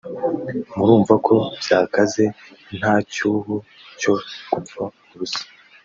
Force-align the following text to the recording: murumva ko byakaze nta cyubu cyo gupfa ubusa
murumva 0.75 1.13
ko 1.27 1.35
byakaze 1.61 2.23
nta 2.77 2.93
cyubu 3.11 3.55
cyo 3.99 4.13
gupfa 4.51 4.81
ubusa 5.13 5.43